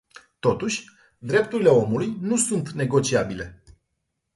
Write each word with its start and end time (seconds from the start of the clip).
Totuși, 0.39 0.85
drepturile 1.17 1.69
omului 1.69 2.17
nu 2.21 2.37
sunt 2.37 2.69
negociabile. 2.69 3.63